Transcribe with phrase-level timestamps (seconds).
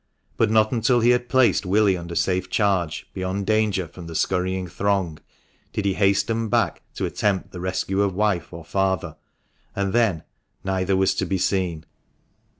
[0.35, 4.65] But not until he had placed Willie under safe charge, beyond danger from the scurrying
[4.67, 5.19] throng,
[5.73, 9.15] did he hasten back to attempt the rescue of wife or father;
[9.75, 10.23] and then
[10.63, 11.85] neither was to be seen.